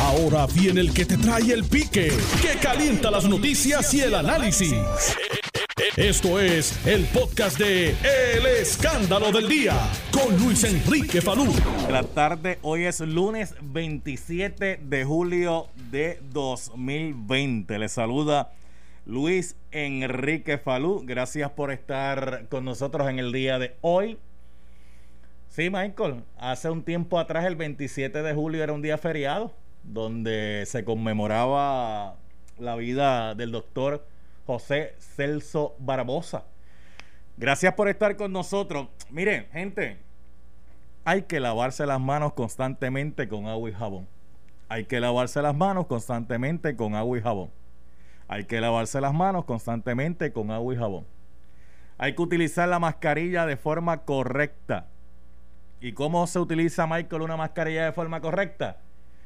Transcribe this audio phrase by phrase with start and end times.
[0.00, 2.12] Ahora viene el que te trae el pique,
[2.42, 4.74] que calienta las noticias y el análisis.
[5.96, 9.74] Esto es el podcast de El Escándalo del Día
[10.12, 11.52] con Luis Enrique Falú.
[11.90, 17.78] La tarde, hoy es lunes 27 de julio de 2020.
[17.78, 18.52] Le saluda
[19.06, 21.02] Luis Enrique Falú.
[21.04, 24.18] Gracias por estar con nosotros en el día de hoy.
[25.50, 29.52] Sí, Michael, hace un tiempo atrás, el 27 de julio, era un día feriado
[29.82, 32.14] donde se conmemoraba
[32.56, 34.06] la vida del doctor
[34.46, 36.44] José Celso Barbosa.
[37.36, 38.86] Gracias por estar con nosotros.
[39.10, 39.98] Miren, gente,
[41.04, 44.06] hay que lavarse las manos constantemente con agua y jabón.
[44.68, 47.50] Hay que lavarse las manos constantemente con agua y jabón.
[48.28, 51.06] Hay que lavarse las manos constantemente con agua y jabón.
[51.98, 54.86] Hay que utilizar la mascarilla de forma correcta.
[55.80, 58.78] ¿Y cómo se utiliza, Michael, una mascarilla de forma correcta?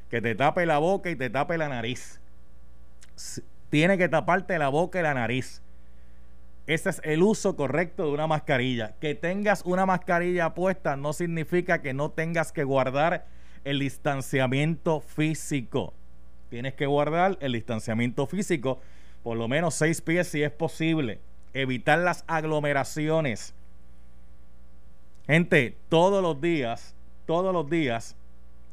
[0.09, 2.21] Que te tape la boca y te tape la nariz.
[3.69, 5.61] Tiene que taparte la boca y la nariz.
[6.67, 8.95] Ese es el uso correcto de una mascarilla.
[8.99, 13.25] Que tengas una mascarilla puesta no significa que no tengas que guardar
[13.63, 15.93] el distanciamiento físico.
[16.49, 18.79] Tienes que guardar el distanciamiento físico
[19.25, 21.19] por lo menos seis pies si es posible.
[21.55, 23.54] Evitar las aglomeraciones.
[25.27, 26.95] Gente, todos los días,
[27.25, 28.15] todos los días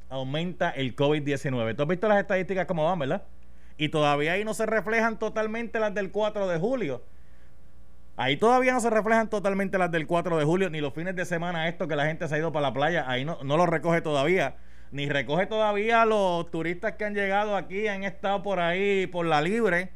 [0.08, 1.75] aumenta el COVID-19.
[1.75, 3.22] ¿Tú has visto las estadísticas cómo van, verdad?
[3.78, 7.03] Y todavía ahí no se reflejan totalmente las del 4 de julio.
[8.17, 11.25] Ahí todavía no se reflejan totalmente las del 4 de julio, ni los fines de
[11.25, 13.64] semana esto que la gente se ha ido para la playa, ahí no, no lo
[13.64, 14.56] recoge todavía,
[14.91, 19.41] ni recoge todavía los turistas que han llegado aquí, han estado por ahí por la
[19.41, 19.91] libre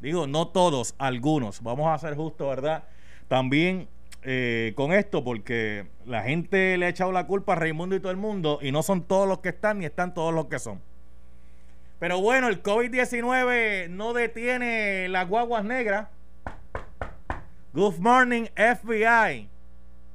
[0.00, 1.62] Digo, no todos, algunos.
[1.62, 2.84] Vamos a ser justos, ¿verdad?
[3.28, 3.88] También
[4.22, 8.12] eh, con esto, porque la gente le ha echado la culpa a Raimundo y todo
[8.12, 10.80] el mundo, y no son todos los que están, ni están todos los que son.
[11.98, 16.08] Pero bueno, el COVID-19 no detiene las guaguas negras.
[17.72, 19.48] Good morning, FBI.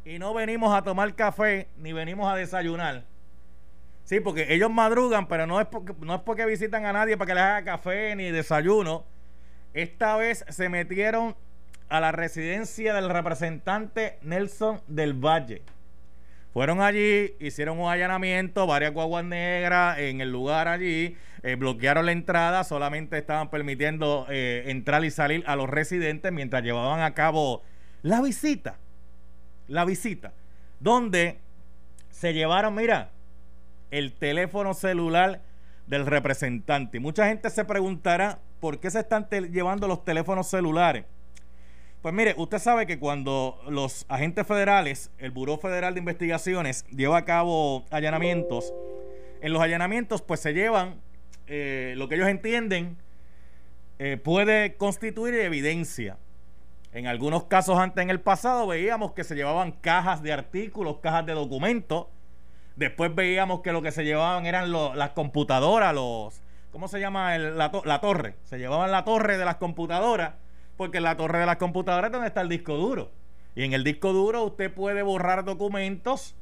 [0.03, 3.05] Y no venimos a tomar café, ni venimos a desayunar.
[4.03, 7.27] Sí, porque ellos madrugan, pero no es porque, no es porque visitan a nadie para
[7.27, 9.03] que les haga café ni desayuno
[9.75, 11.35] esta vez se metieron
[11.89, 15.61] a la residencia del representante Nelson del Valle.
[16.53, 22.13] Fueron allí, hicieron un allanamiento, varias guaguas negras en el lugar allí, eh, bloquearon la
[22.13, 27.61] entrada, solamente estaban permitiendo eh, entrar y salir a los residentes mientras llevaban a cabo
[28.03, 28.77] la visita.
[29.67, 30.31] La visita.
[30.79, 31.39] Donde
[32.09, 33.09] se llevaron, mira,
[33.91, 35.41] el teléfono celular
[35.87, 36.99] del representante.
[36.99, 41.05] Mucha gente se preguntará por qué se están llevando los teléfonos celulares.
[42.05, 47.17] Pues mire, usted sabe que cuando los agentes federales, el Buró Federal de Investigaciones, lleva
[47.17, 48.75] a cabo allanamientos,
[49.41, 51.01] en los allanamientos pues se llevan
[51.47, 52.99] eh, lo que ellos entienden
[53.97, 56.19] eh, puede constituir evidencia.
[56.93, 61.25] En algunos casos antes en el pasado veíamos que se llevaban cajas de artículos, cajas
[61.25, 62.05] de documentos,
[62.75, 66.39] Después veíamos que lo que se llevaban eran las computadoras, los.
[66.71, 67.35] ¿Cómo se llama?
[67.39, 68.35] la, torre.
[68.43, 70.33] Se llevaban la torre de las computadoras,
[70.77, 73.11] porque en la torre de las computadoras es donde está el disco duro.
[73.55, 76.35] Y en el disco duro usted puede borrar documentos,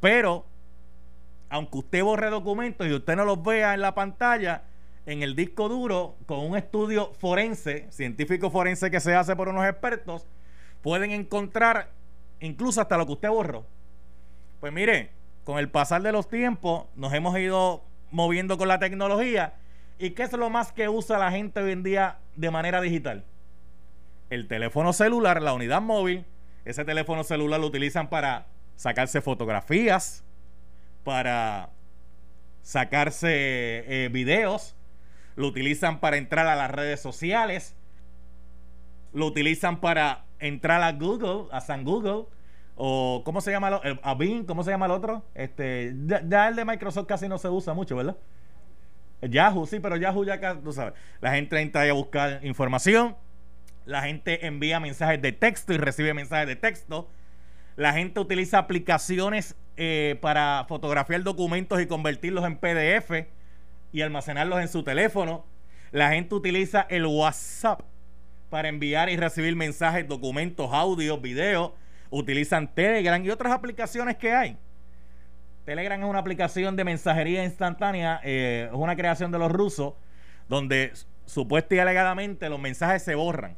[0.00, 0.44] pero
[1.50, 4.64] aunque usted borre documentos y usted no los vea en la pantalla,
[5.06, 9.64] en el disco duro, con un estudio forense, científico forense que se hace por unos
[9.66, 10.26] expertos,
[10.82, 11.90] pueden encontrar
[12.40, 13.64] incluso hasta lo que usted borró.
[14.60, 15.10] Pues mire,
[15.44, 19.54] con el pasar de los tiempos nos hemos ido moviendo con la tecnología.
[19.98, 23.24] ¿Y qué es lo más que usa la gente hoy en día de manera digital?
[24.30, 26.24] El teléfono celular, la unidad móvil.
[26.64, 28.46] Ese teléfono celular lo utilizan para
[28.76, 30.22] sacarse fotografías,
[31.02, 31.70] para
[32.62, 34.76] sacarse eh, videos,
[35.36, 37.74] lo utilizan para entrar a las redes sociales,
[39.14, 42.26] lo utilizan para entrar a Google, a San Google,
[42.76, 43.80] o ¿cómo se llama?
[43.82, 45.24] El, a Bing, ¿cómo se llama el otro?
[45.34, 48.16] Este, ya, el de Microsoft casi no se usa mucho, ¿verdad?
[49.22, 53.16] Yahoo, sí, pero Yahoo ya, tú sabes, la gente entra ahí a buscar información,
[53.88, 57.08] la gente envía mensajes de texto y recibe mensajes de texto,
[57.74, 63.26] la gente utiliza aplicaciones eh, para fotografiar documentos y convertirlos en PDF
[63.90, 65.46] y almacenarlos en su teléfono,
[65.90, 67.80] la gente utiliza el WhatsApp
[68.50, 71.72] para enviar y recibir mensajes, documentos, audios, videos
[72.10, 74.58] utilizan Telegram y otras aplicaciones que hay.
[75.64, 79.94] Telegram es una aplicación de mensajería instantánea, eh, es una creación de los rusos,
[80.46, 80.92] donde
[81.24, 83.56] supuestamente y alegadamente los mensajes se borran.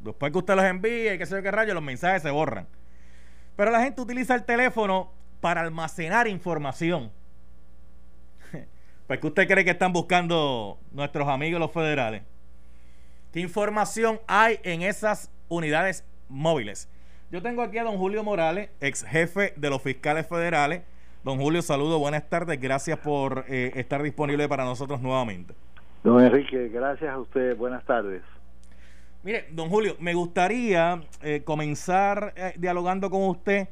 [0.00, 2.66] Después que usted los envíe y qué sé yo qué rayo, los mensajes se borran.
[3.56, 7.10] Pero la gente utiliza el teléfono para almacenar información.
[9.06, 12.22] Pues, ¿qué usted cree que están buscando nuestros amigos los federales?
[13.32, 16.90] ¿Qué información hay en esas unidades móviles?
[17.30, 20.82] Yo tengo aquí a don Julio Morales, ex jefe de los fiscales federales.
[21.24, 25.54] Don Julio, saludo, buenas tardes, gracias por eh, estar disponible para nosotros nuevamente.
[26.04, 28.22] Don Enrique, gracias a usted, buenas tardes.
[29.22, 33.68] Mire, don Julio, me gustaría eh, comenzar eh, dialogando con usted.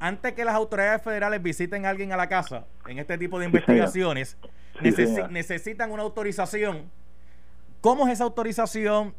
[0.00, 3.46] Antes que las autoridades federales visiten a alguien a la casa en este tipo de
[3.46, 4.36] investigaciones,
[5.30, 6.90] necesitan una autorización.
[7.80, 9.14] ¿Cómo es esa autorización?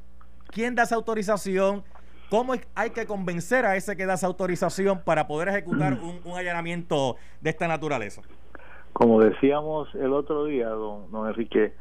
[0.47, 1.83] ¿Quién da esa autorización?
[2.29, 5.93] ¿Cómo hay que convencer a ese que da esa autorización para poder ejecutar
[6.25, 8.21] un, allanamiento de esta naturaleza?
[8.93, 11.73] Como decíamos el otro día, don, don Enrique,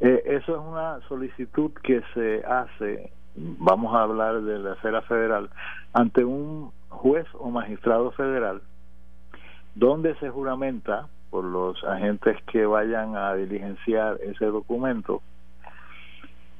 [0.00, 5.50] eh, eso es una solicitud que se hace, vamos a hablar de la esfera federal,
[5.92, 8.62] ante un juez o magistrado federal,
[9.74, 15.22] donde se juramenta por los agentes que vayan a diligenciar ese documento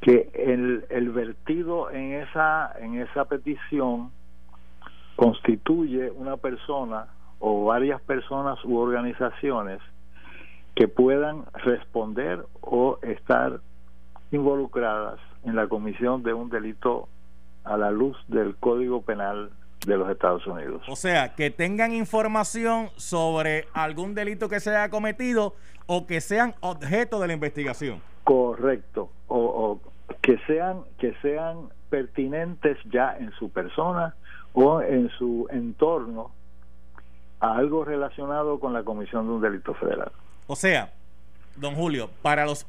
[0.01, 4.11] que el, el vertido en esa en esa petición
[5.15, 7.07] constituye una persona
[7.39, 9.81] o varias personas u organizaciones
[10.75, 13.61] que puedan responder o estar
[14.31, 17.09] involucradas en la comisión de un delito
[17.65, 19.51] a la luz del Código Penal
[19.87, 20.83] de los Estados Unidos.
[20.89, 25.55] O sea, que tengan información sobre algún delito que se haya cometido
[25.87, 28.01] o que sean objeto de la investigación.
[28.25, 29.11] Correcto.
[29.29, 29.81] O,
[30.21, 34.15] que sean que sean pertinentes ya en su persona
[34.53, 36.31] o en su entorno
[37.41, 40.13] a algo relacionado con la comisión de un delito federal.
[40.53, 40.93] O sea,
[41.57, 42.67] don Julio, para los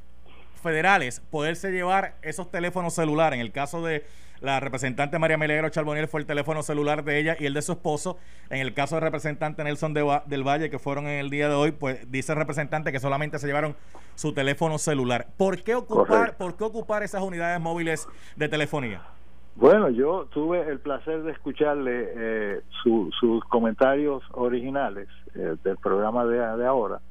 [0.61, 4.05] federales poderse llevar esos teléfonos celulares, en el caso de
[4.39, 7.73] la representante María Melero Charboniel fue el teléfono celular de ella y el de su
[7.73, 8.17] esposo.
[8.49, 11.73] En el caso del representante Nelson del Valle, que fueron en el día de hoy,
[11.73, 13.75] pues dice el representante que solamente se llevaron
[14.15, 15.27] su teléfono celular.
[15.35, 18.07] ¿Por qué ocupar, ¿por qué ocupar esas unidades móviles
[18.37, 19.01] de telefonía?
[19.55, 26.37] Bueno, yo tuve el placer de escucharle eh, sus comentarios originales eh, del programa de,
[26.37, 27.01] de ahora.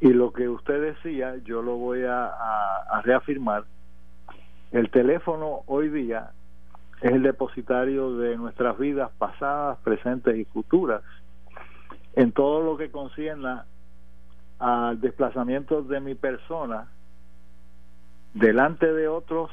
[0.00, 3.64] Y lo que usted decía, yo lo voy a reafirmar
[4.72, 6.30] el teléfono hoy día
[7.00, 11.02] es el depositario de nuestras vidas pasadas, presentes y futuras,
[12.14, 13.62] en todo lo que concierne
[14.60, 16.88] al desplazamiento de mi persona
[18.34, 19.50] delante de otros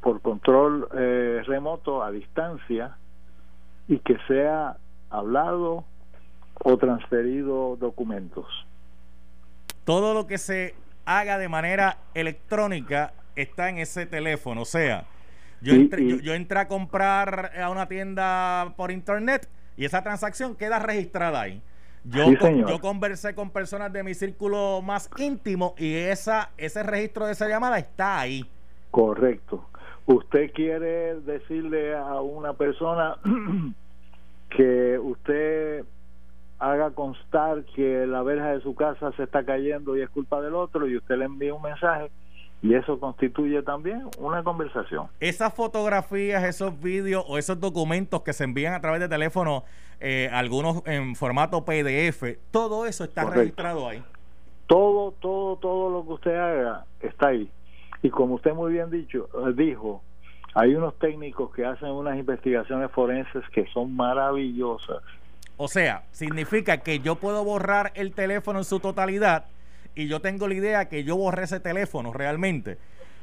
[0.00, 2.96] por control eh, remoto a distancia
[3.86, 4.78] y que sea
[5.10, 5.84] hablado
[6.64, 8.46] o transferido documentos.
[9.86, 10.74] Todo lo que se
[11.04, 14.62] haga de manera electrónica está en ese teléfono.
[14.62, 15.04] O sea,
[15.60, 20.80] yo, entré, yo, entré a comprar a una tienda por internet y esa transacción queda
[20.80, 21.62] registrada ahí.
[22.02, 27.32] Yo, yo conversé con personas de mi círculo más íntimo y esa ese registro de
[27.32, 28.44] esa llamada está ahí.
[28.90, 29.68] Correcto.
[30.06, 33.18] Usted quiere decirle a una persona
[34.50, 35.84] que usted
[36.58, 40.54] haga constar que la verja de su casa se está cayendo y es culpa del
[40.54, 42.10] otro y usted le envía un mensaje
[42.62, 45.08] y eso constituye también una conversación.
[45.20, 49.64] Esas fotografías, esos vídeos o esos documentos que se envían a través de teléfono,
[50.00, 54.02] eh, algunos en formato PDF, todo eso está registrado ahí.
[54.66, 57.50] Todo, todo, todo lo que usted haga está ahí.
[58.02, 60.02] Y como usted muy bien dicho, eh, dijo,
[60.54, 65.02] hay unos técnicos que hacen unas investigaciones forenses que son maravillosas.
[65.56, 69.46] O sea, significa que yo puedo borrar el teléfono en su totalidad
[69.94, 72.76] y yo tengo la idea que yo borré ese teléfono realmente.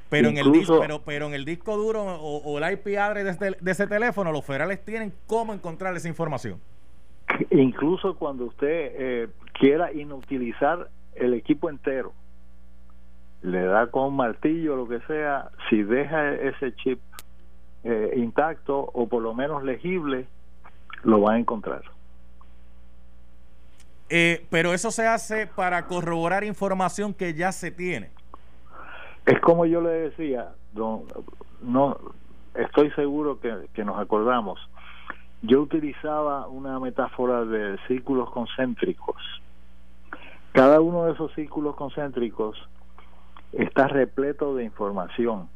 [0.10, 3.56] Pero en el disco, pero, pero en el disco duro o, el IP address de,
[3.60, 6.60] de, ese teléfono, los federales tienen cómo encontrar esa información.
[7.50, 12.14] Incluso cuando usted eh, quiera inutilizar el equipo entero,
[13.42, 17.00] le da con martillo lo que sea, si deja ese chip
[17.84, 20.28] eh, intacto o por lo menos legible,
[21.04, 21.82] lo va a encontrar.
[24.16, 28.12] Eh, pero eso se hace para corroborar información que ya se tiene.
[29.26, 31.06] Es como yo le decía, don,
[31.64, 31.98] no
[32.54, 34.60] estoy seguro que, que nos acordamos.
[35.42, 39.16] Yo utilizaba una metáfora de círculos concéntricos.
[40.52, 42.56] Cada uno de esos círculos concéntricos
[43.52, 45.50] está repleto de información.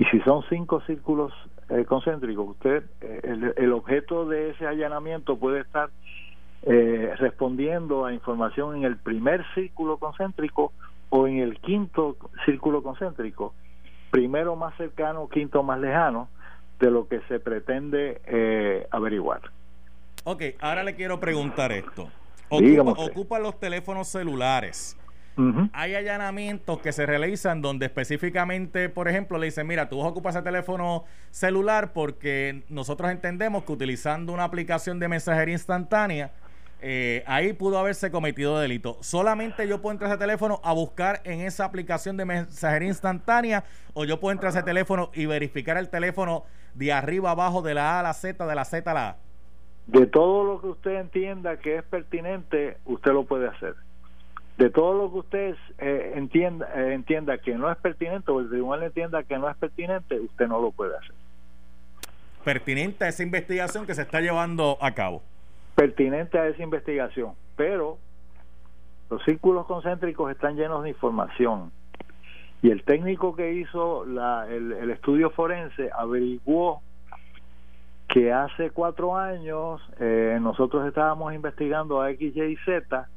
[0.00, 1.32] Y si son cinco círculos
[1.68, 5.90] eh, concéntricos, usted, eh, el, el, objeto de ese allanamiento puede estar
[6.62, 10.72] eh, respondiendo a información en el primer círculo concéntrico
[11.10, 13.54] o en el quinto círculo concéntrico,
[14.10, 16.28] primero más cercano, quinto más lejano,
[16.78, 19.40] de lo que se pretende eh, averiguar.
[20.24, 22.08] Ok, ahora le quiero preguntar esto.
[22.48, 24.96] ocupa, los teléfonos celulares.
[25.72, 30.44] Hay allanamientos que se realizan donde específicamente, por ejemplo, le dicen, mira, tú ocupas ese
[30.44, 36.32] teléfono celular porque nosotros entendemos que utilizando una aplicación de mensajería instantánea,
[36.84, 38.98] eh, ahí pudo haberse cometido delito.
[39.02, 43.62] Solamente yo puedo entrar a ese teléfono a buscar en esa aplicación de mensajería instantánea
[43.94, 47.74] o yo puedo entrar a ese teléfono y verificar el teléfono de arriba abajo de
[47.74, 49.16] la A a la Z, de la Z a la A.
[49.86, 53.76] De todo lo que usted entienda que es pertinente, usted lo puede hacer.
[54.58, 58.48] De todo lo que usted eh, entienda, eh, entienda que no es pertinente o el
[58.48, 61.14] tribunal entienda que no es pertinente, usted no lo puede hacer.
[62.44, 65.22] Pertinente a esa investigación que se está llevando a cabo
[65.74, 67.98] pertinente a esa investigación, pero
[69.10, 71.70] los círculos concéntricos están llenos de información
[72.62, 76.80] y el técnico que hizo la, el, estudio forense averiguó
[78.08, 83.08] que hace cuatro años eh, nosotros estábamos investigando a X, Y Z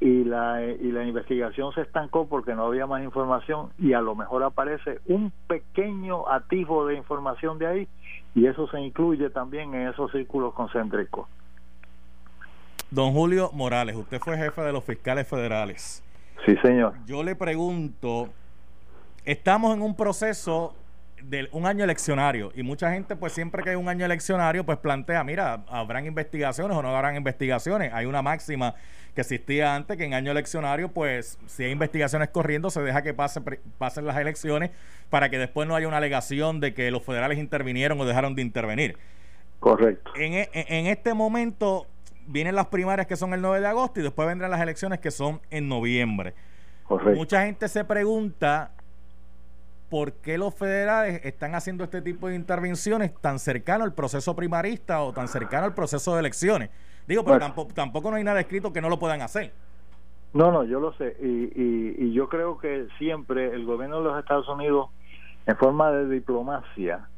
[0.00, 4.14] y la, y la investigación se estancó porque no había más información y a lo
[4.14, 7.88] mejor aparece un pequeño atisbo de información de ahí
[8.36, 11.26] y eso se incluye también en esos círculos concéntricos.
[12.90, 16.02] Don Julio Morales, usted fue jefe de los fiscales federales.
[16.46, 16.94] Sí, señor.
[17.06, 18.30] Yo le pregunto,
[19.26, 20.74] estamos en un proceso
[21.22, 24.78] de un año eleccionario y mucha gente pues siempre que hay un año eleccionario pues
[24.78, 27.92] plantea, mira, habrán investigaciones o no habrán investigaciones.
[27.92, 28.74] Hay una máxima
[29.14, 33.12] que existía antes que en año eleccionario pues si hay investigaciones corriendo se deja que
[33.12, 33.40] pase,
[33.76, 34.70] pasen las elecciones
[35.10, 38.42] para que después no haya una alegación de que los federales intervinieron o dejaron de
[38.42, 38.96] intervenir.
[39.60, 40.12] Correcto.
[40.14, 41.86] En, e, en este momento
[42.28, 45.10] vienen las primarias que son el 9 de agosto y después vendrán las elecciones que
[45.10, 46.34] son en noviembre.
[47.14, 48.70] Mucha gente se pregunta
[49.90, 55.02] por qué los federales están haciendo este tipo de intervenciones tan cercano al proceso primarista
[55.02, 56.70] o tan cercano al proceso de elecciones.
[57.06, 59.52] Digo, pero tampoco, tampoco no hay nada escrito que no lo puedan hacer.
[60.34, 61.16] No, no, yo lo sé.
[61.22, 64.90] Y, y, yo creo que siempre el gobierno de los Estados Unidos,
[65.46, 67.08] en forma de diplomacia,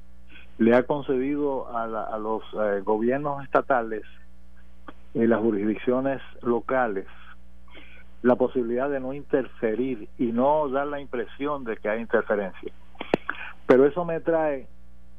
[0.58, 4.04] le ha concedido a, a los eh, gobiernos estatales
[5.14, 7.06] en las jurisdicciones locales
[8.22, 12.72] la posibilidad de no interferir y no dar la impresión de que hay interferencia.
[13.66, 14.66] Pero eso me trae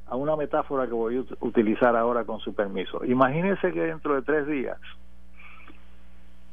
[0.07, 3.03] a una metáfora que voy a utilizar ahora con su permiso.
[3.05, 4.77] Imagínense que dentro de tres días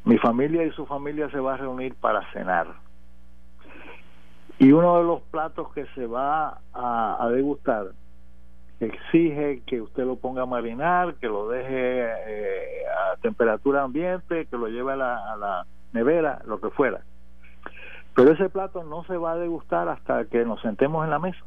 [0.04, 2.68] mi familia y su familia se va a reunir para cenar.
[4.58, 7.88] Y uno de los platos que se va a, a degustar
[8.80, 12.82] exige que usted lo ponga a marinar, que lo deje eh,
[13.20, 17.00] temperatura ambiente, que lo lleve a la, a la nevera, lo que fuera.
[18.14, 21.38] Pero ese plato no se va a degustar hasta que nos sentemos en la mesa.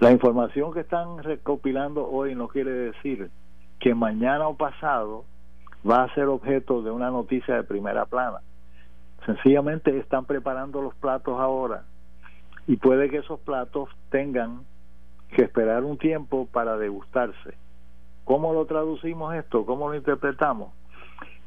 [0.00, 3.30] La información que están recopilando hoy no quiere decir
[3.80, 5.24] que mañana o pasado
[5.88, 8.38] va a ser objeto de una noticia de primera plana.
[9.26, 11.84] Sencillamente están preparando los platos ahora
[12.66, 14.64] y puede que esos platos tengan
[15.30, 17.54] que esperar un tiempo para degustarse.
[18.28, 19.64] ¿Cómo lo traducimos esto?
[19.64, 20.74] ¿Cómo lo interpretamos?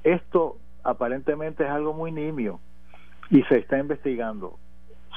[0.04, 2.60] Esto aparentemente es algo muy nimio
[3.30, 4.58] y se está investigando.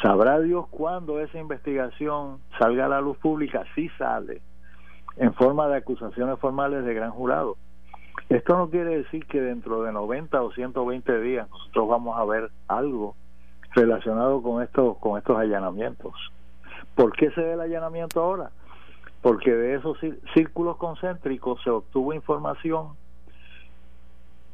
[0.02, 4.42] Sabrá Dios cuándo esa investigación salga a la luz pública, si sale,
[5.16, 7.56] en forma de acusaciones formales de gran jurado.
[8.28, 12.50] Esto no quiere decir que dentro de 90 o 120 días nosotros vamos a ver
[12.68, 13.16] algo
[13.74, 16.12] relacionado con estos con estos allanamientos.
[16.94, 18.50] ¿Por qué se da el allanamiento ahora?
[19.24, 19.96] Porque de esos
[20.34, 22.88] círculos concéntricos se obtuvo información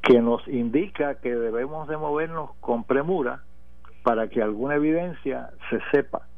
[0.00, 3.42] que nos indica que debemos de movernos con premura
[4.04, 6.28] para que alguna evidencia se sepa,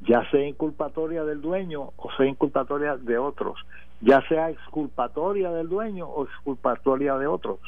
[0.00, 3.58] ya sea inculpatoria del dueño o sea inculpatoria de otros,
[4.00, 7.58] ya sea exculpatoria del dueño o exculpatoria de otros.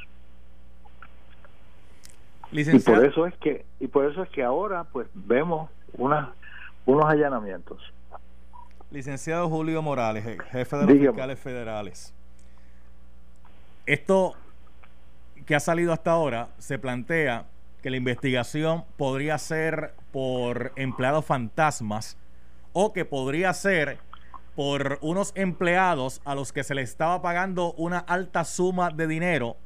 [2.52, 6.34] Y por eso es que y por eso es que ahora pues vemos una
[6.86, 7.93] unos allanamientos.
[8.94, 12.14] Licenciado Julio Morales, jefe de los fiscales federales.
[13.86, 14.36] Esto
[15.46, 17.46] que ha salido hasta ahora se plantea
[17.82, 22.16] que la investigación podría ser por empleados fantasmas
[22.72, 23.98] o que podría ser
[24.54, 29.56] por unos empleados a los que se les estaba pagando una alta suma de dinero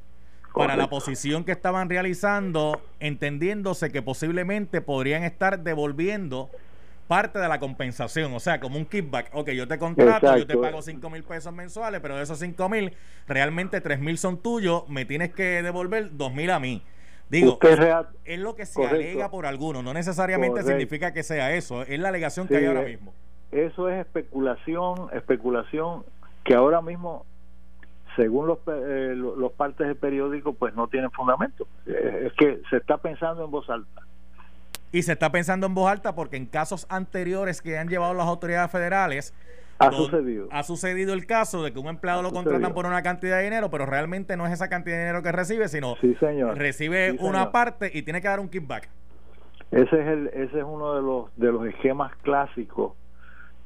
[0.55, 6.49] para la posición que estaban realizando, entendiéndose que posiblemente podrían estar devolviendo
[7.09, 9.31] parte de la compensación, o sea, como un kickback.
[9.33, 12.69] Ok, yo te contrato, yo te pago 5 mil pesos mensuales, pero de esos 5
[12.69, 12.93] mil,
[13.27, 16.83] realmente 3 mil son tuyos, me tienes que devolver 2 mil a mí.
[17.27, 17.57] Digo,
[18.25, 22.09] es, lo que se alega por algunos, no necesariamente significa que sea eso, es la
[22.09, 23.11] alegación que hay ahora mismo.
[23.51, 26.05] Eso es especulación, especulación
[26.43, 27.25] que ahora mismo
[28.15, 31.65] según los, eh, los partes del periódico, pues no tienen fundamento.
[31.87, 34.03] Eh, es que se está pensando en voz alta.
[34.91, 38.27] Y se está pensando en voz alta porque en casos anteriores que han llevado las
[38.27, 39.33] autoridades federales,
[39.79, 40.49] ha sucedido.
[40.51, 43.69] Ha sucedido el caso de que un empleado lo contratan por una cantidad de dinero,
[43.69, 45.95] pero realmente no es esa cantidad de dinero que recibe, sino
[46.55, 48.89] recibe una parte y tiene que dar un kickback.
[49.71, 52.93] Ese es el, ese es uno de los de los esquemas clásicos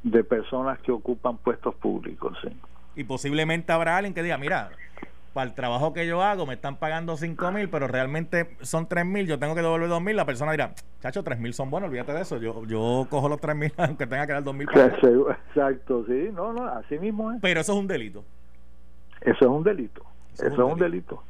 [0.03, 2.38] de personas que ocupan puestos públicos.
[2.96, 4.70] Y posiblemente habrá alguien que diga, mira,
[5.33, 9.05] para el trabajo que yo hago me están pagando 5 mil, pero realmente son 3
[9.05, 11.89] mil, yo tengo que devolver 2 mil, la persona dirá, chacho, 3 mil son buenos,
[11.89, 14.67] olvídate de eso, yo, yo cojo los 3 mil aunque tenga que dar 2 mil.
[14.75, 17.39] Exacto, sí, no, no, así mismo es.
[17.41, 18.23] Pero eso es un delito.
[19.21, 21.23] Eso es un delito, eso, es un delito.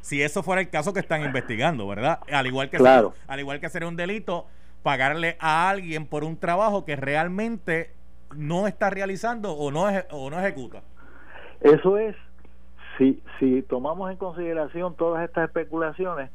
[0.00, 2.20] Si eso fuera el caso que están investigando, ¿verdad?
[2.32, 3.12] Al igual que, claro.
[3.26, 4.46] al igual que sería un delito
[4.82, 7.90] pagarle a alguien por un trabajo que realmente
[8.34, 10.82] no está realizando o no, o no ejecuta.
[11.60, 12.16] Eso es
[12.98, 16.30] si, si tomamos en consideración todas estas especulaciones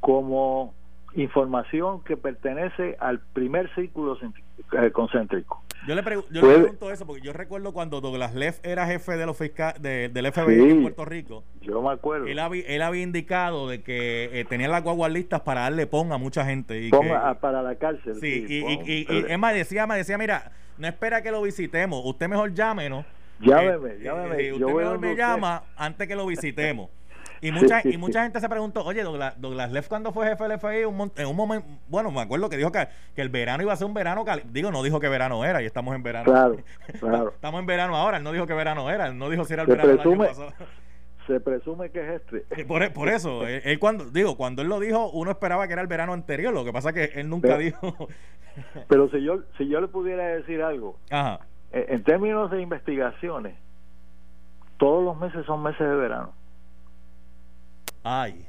[0.00, 0.74] como
[1.14, 5.62] información que pertenece al primer círculo eh, concéntrico.
[5.86, 9.74] Yo le, pregunto eso porque yo recuerdo cuando Douglas Leff era jefe de los fiscal,
[9.80, 11.44] del FBI en Puerto Rico.
[11.62, 12.26] Yo me acuerdo.
[12.26, 16.12] Él, había, él había indicado de que eh, tenía las guaguas listas para darle pon
[16.12, 16.82] a mucha gente.
[16.82, 18.16] Y para la cárcel.
[18.16, 22.28] Sí, y, y, y, y, decía, me decía, mira, no espera que lo visitemos, usted
[22.28, 23.06] mejor llámenos
[23.40, 24.42] Llámeme, eh, llámeme.
[24.42, 26.90] Eh, usted me llama antes que lo visitemos.
[27.40, 30.58] Y mucha, y mucha gente se preguntó, oye, Douglas, Douglas Leff cuando fue jefe del
[30.58, 33.76] FBI, en un momento, bueno, me acuerdo que dijo que, que el verano iba a
[33.76, 36.24] ser un verano, digo, no dijo que verano era, y estamos en verano.
[36.24, 36.56] Claro,
[37.00, 37.28] claro.
[37.30, 39.62] estamos en verano ahora, él no dijo que verano era, él no dijo si era
[39.62, 40.66] el verano presume, del año pasado.
[41.28, 42.64] Se presume que es este.
[42.64, 45.88] Por, por eso, él, cuando, digo, cuando él lo dijo, uno esperaba que era el
[45.88, 48.08] verano anterior, lo que pasa que él nunca dijo.
[48.88, 51.40] pero si yo, si yo le pudiera decir algo, Ajá.
[51.72, 53.56] Eh, en términos de investigaciones,
[54.78, 56.32] todos los meses son meses de verano.
[58.04, 58.46] Ay.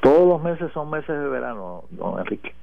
[0.00, 2.54] Todos los meses son meses de verano, don Enrique.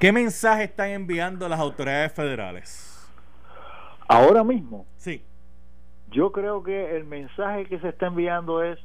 [0.00, 3.10] ¿Qué mensaje están enviando las autoridades federales?
[4.08, 4.86] Ahora mismo.
[4.96, 5.22] Sí.
[6.10, 8.78] Yo creo que el mensaje que se está enviando es,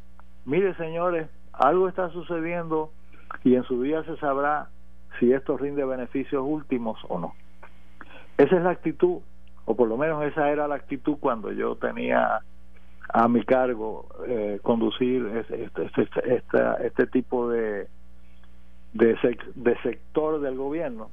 [0.46, 2.92] mire señores, algo está sucediendo
[3.44, 4.70] y en su día se sabrá
[5.22, 7.36] si esto rinde beneficios últimos o no.
[8.38, 9.20] Esa es la actitud
[9.66, 12.42] o por lo menos esa era la actitud cuando yo tenía
[13.14, 17.88] a mi cargo eh, conducir este, este, este, este, tipo de,
[18.94, 19.18] de,
[19.56, 21.10] de, sector del gobierno.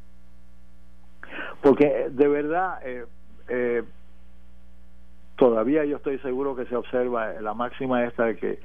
[1.63, 3.05] Porque de verdad, eh,
[3.49, 3.83] eh,
[5.37, 8.61] todavía yo estoy seguro que se observa la máxima esta de que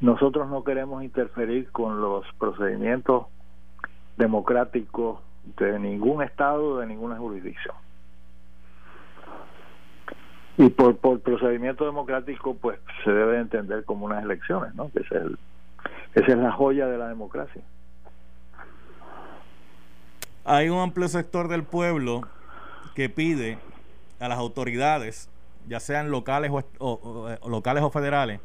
[0.00, 3.26] nosotros no queremos interferir con los procedimientos
[4.16, 5.20] democráticos
[5.58, 7.74] de ningún estado, de ninguna jurisdicción.
[10.56, 15.10] Y por, por procedimiento democrático pues se debe entender como unas elecciones no que es
[15.12, 15.38] el,
[16.14, 17.62] esa es la joya de la democracia.
[20.44, 22.22] Hay un amplio sector del pueblo
[22.94, 23.58] que pide
[24.20, 25.30] a las autoridades
[25.68, 28.40] ya sean locales o, locales o federales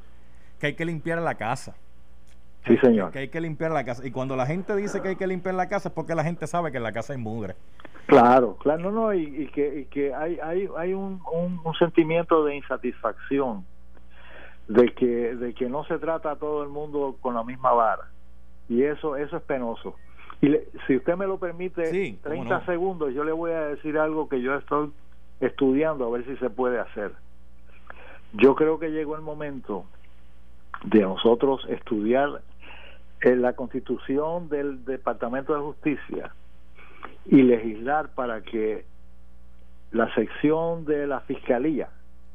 [0.60, 1.76] que hay que limpiar la casa
[2.68, 3.12] sí señor.
[3.12, 4.06] Que hay que limpiar la casa.
[4.06, 6.48] Y cuando la gente dice que hay que limpiar la casa es porque la gente
[6.48, 7.56] sabe que en la casa hay mugre.
[8.08, 12.56] Claro, claro, no, no, y, que, y que hay, hay, hay un, un, sentimiento de
[12.56, 13.66] insatisfacción,
[14.70, 18.10] de que, de que no se trata a todo el mundo con la misma vara,
[18.70, 19.96] y eso, eso es penoso.
[20.42, 20.56] Y
[20.88, 24.56] si usted me lo permite, 30 segundos, yo le voy a decir algo que yo
[24.56, 24.94] estoy
[25.42, 27.12] estudiando a ver si se puede hacer.
[28.34, 29.84] Yo creo que llegó el momento
[30.84, 32.42] de nosotros estudiar
[33.22, 36.32] en la constitución del Departamento de Justicia
[37.26, 38.86] y legislar para que
[39.92, 41.90] la sección de la Fiscalía,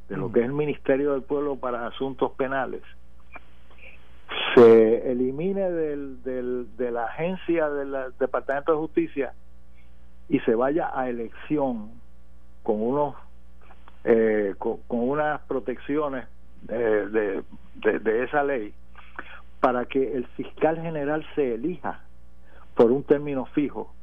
[0.08, 2.82] de lo que es el Ministerio del Pueblo para Asuntos Penales,
[4.54, 9.34] se elimine del, del, de la agencia del Departamento de Justicia
[10.28, 11.90] y se vaya a elección
[12.62, 13.14] con unos
[14.04, 16.26] eh, con, unas protecciones
[16.62, 17.42] de,
[17.74, 18.74] de esa ley
[19.62, 22.00] para que el fiscal general se elija
[22.74, 23.94] por un término fijo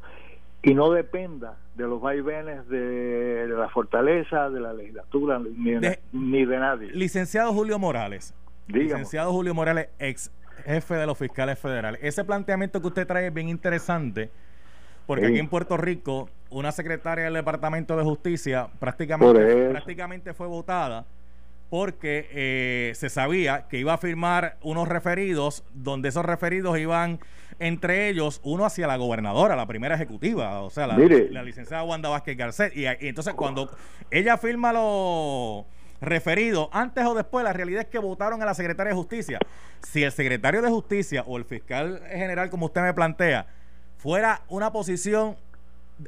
[0.63, 6.45] y no dependa de los vaivenes de, la fortaleza, de la legislatura, ni de, ni
[6.45, 6.91] de nadie.
[6.93, 8.33] Licenciado Julio Morales.
[8.67, 10.31] Licenciado Julio Morales, ex
[10.63, 11.99] jefe de los fiscales federales.
[12.01, 14.29] Ese planteamiento que usted trae es bien interesante,
[15.07, 21.05] porque aquí en Puerto Rico, una secretaria del Departamento de Justicia prácticamente, prácticamente fue votada
[21.69, 27.19] porque eh, se sabía que iba a firmar unos referidos, donde esos referidos iban
[27.59, 30.97] entre ellos uno hacia la gobernadora, la primera ejecutiva, o sea, la,
[31.43, 32.75] licenciada Wanda Vázquez Garcet.
[32.75, 33.69] Y, entonces cuando
[34.09, 35.65] ella firma los
[36.01, 39.39] referidos, antes o después, la realidad es que votaron a la secretaria de Justicia.
[39.81, 43.45] Si el secretario de Justicia o el fiscal general, como usted me plantea,
[43.97, 45.35] fuera una posición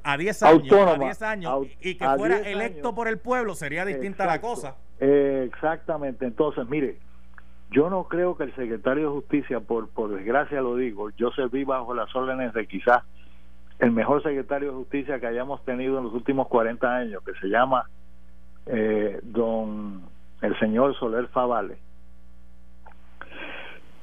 [0.04, 4.26] a 10 años, a 10 años y que fuera electo por el pueblo, sería distinta
[4.26, 4.76] la cosa.
[5.02, 6.26] Exactamente.
[6.26, 6.98] Entonces, mire,
[7.72, 11.64] yo no creo que el secretario de Justicia, por, por desgracia lo digo, yo serví
[11.64, 13.04] bajo las órdenes de quizás
[13.80, 17.48] el mejor secretario de Justicia que hayamos tenido en los últimos 40 años, que se
[17.48, 17.90] llama
[18.68, 20.04] eh, don
[20.42, 21.78] el señor Soler Favale.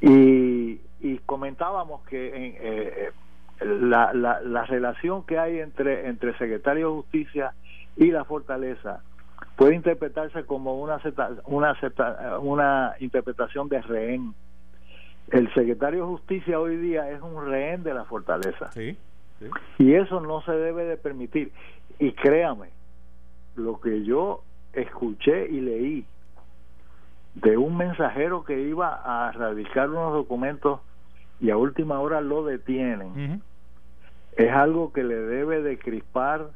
[0.00, 3.10] Y, y comentábamos que en, eh,
[3.60, 7.52] la, la, la relación que hay entre, entre secretario de Justicia
[7.96, 9.02] y la fortaleza
[9.56, 11.00] puede interpretarse como una,
[11.46, 11.76] una,
[12.40, 14.34] una interpretación de rehén.
[15.30, 18.70] El secretario de Justicia hoy día es un rehén de la fortaleza.
[19.78, 21.52] Y eso no se debe de permitir.
[21.98, 22.70] Y créame,
[23.56, 26.06] lo que yo escuché y leí
[27.34, 30.80] de un mensajero que iba a radicar unos documentos
[31.40, 33.42] y a última hora lo detienen,
[34.36, 36.50] es algo que le debe de crispar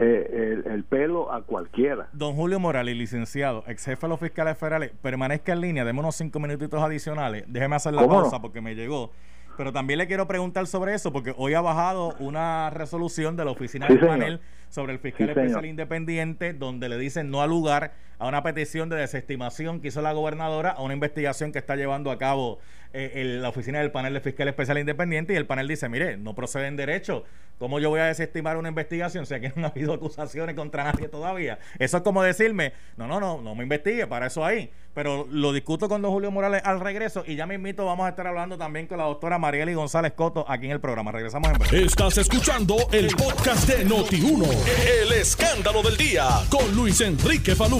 [0.00, 2.08] eh, el, pelo a cualquiera.
[2.12, 6.38] Don Julio Morales, licenciado, ex jefe de los fiscales federales, permanezca en línea, démonos cinco
[6.40, 9.10] minutitos adicionales, déjeme hacer la pausa porque me llegó.
[9.56, 13.50] Pero también le quiero preguntar sobre eso, porque hoy ha bajado una resolución de la
[13.50, 18.26] oficina del panel sobre el fiscal especial independiente, donde le dicen no al lugar a
[18.26, 22.18] una petición de desestimación que hizo la gobernadora a una investigación que está llevando a
[22.18, 22.58] cabo
[22.92, 25.32] eh, la oficina del panel de fiscal especial independiente.
[25.32, 27.24] Y el panel dice: Mire, no procede en derecho.
[27.58, 31.08] ¿Cómo yo voy a desestimar una investigación si aquí no ha habido acusaciones contra nadie
[31.08, 31.58] todavía?
[31.78, 34.70] Eso es como decirme: No, no, no, no me investigue, para eso ahí.
[34.94, 38.08] Pero lo discuto con don Julio Morales al regreso y ya me invito, vamos a
[38.08, 41.12] estar hablando también con la doctora Marieli González Coto aquí en el programa.
[41.12, 41.84] Regresamos en breve.
[41.84, 44.48] Estás escuchando el podcast de Noti1,
[45.02, 47.78] el escándalo del día con Luis Enrique Falú.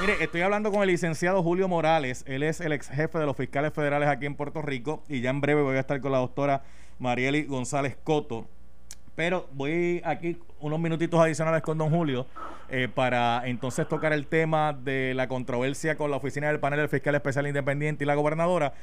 [0.00, 2.24] Mire, estoy hablando con el licenciado Julio Morales.
[2.28, 5.02] Él es el ex jefe de los fiscales federales aquí en Puerto Rico.
[5.08, 6.62] Y ya en breve voy a estar con la doctora
[7.00, 8.46] Marieli González Coto.
[9.16, 12.26] Pero voy aquí unos minutitos adicionales con don Julio
[12.68, 16.88] eh, para entonces tocar el tema de la controversia con la oficina del panel del
[16.88, 18.74] fiscal especial independiente y la gobernadora.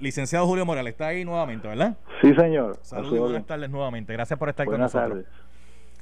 [0.00, 1.96] Licenciado Julio Morales, está ahí nuevamente, ¿verdad?
[2.20, 2.78] Sí, señor.
[2.82, 4.12] Saludos y buenas tardes nuevamente.
[4.12, 5.08] Gracias por estar con nosotros.
[5.08, 5.44] Buenas tardes.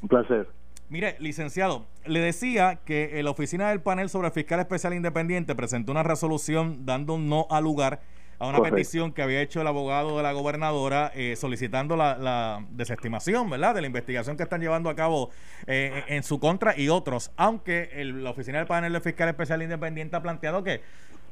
[0.00, 0.61] Un placer.
[0.92, 5.90] Mire, licenciado, le decía que la oficina del panel sobre el fiscal especial independiente presentó
[5.90, 8.02] una resolución dando un no al lugar
[8.38, 13.48] a una petición que había hecho el abogado de la gobernadora eh, solicitando la, desestimación,
[13.48, 15.30] ¿verdad?, de la investigación que están llevando a cabo
[15.66, 20.14] eh, en su contra y otros, aunque la oficina del panel del fiscal especial independiente
[20.16, 20.82] ha planteado que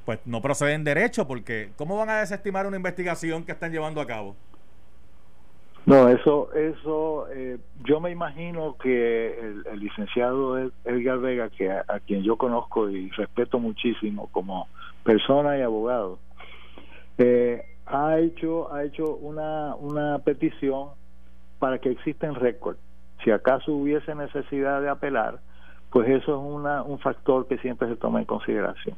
[0.07, 4.01] pues no procede en derecho, porque ¿cómo van a desestimar una investigación que están llevando
[4.01, 4.37] a cabo?
[5.91, 12.23] No, eso, eso, eh, yo me imagino que el, licenciado Edgar Vega, que a, quien
[12.23, 14.69] yo conozco y respeto muchísimo como
[15.03, 16.21] persona y abogado,
[17.19, 20.91] eh, ha hecho, ha hecho una, una petición
[21.59, 22.77] para que existen récord.
[23.25, 25.41] Si acaso hubiese necesidad de apelar,
[25.91, 28.95] pues eso es una, un factor que siempre se toma en consideración.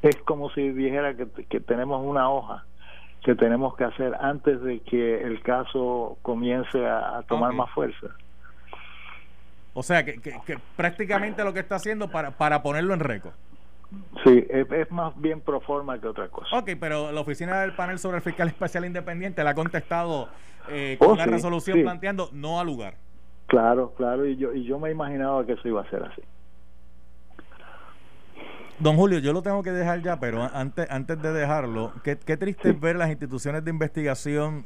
[0.00, 2.64] Es como si dijera que, que tenemos una hoja
[3.24, 8.08] que tenemos que hacer antes de que el caso comience a, tomar más fuerza.
[9.74, 13.32] O sea, que, que, prácticamente lo que está haciendo para, para ponerlo en récord.
[14.24, 16.58] Sí, es, más bien pro forma que otra cosa.
[16.58, 20.28] Ok, pero la oficina del panel sobre el fiscal especial independiente le ha contestado
[20.68, 22.94] eh, con oh, una resolución planteando no al lugar.
[23.46, 26.22] Claro, claro, y yo, y yo me imaginaba que eso iba a ser así.
[28.80, 32.70] Don Julio, yo lo tengo que dejar ya, pero antes, antes de dejarlo, qué, triste
[32.70, 34.64] es ver las instituciones de investigación,